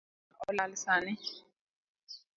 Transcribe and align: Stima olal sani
Stima 0.33 0.43
olal 0.49 0.73
sani 0.83 1.13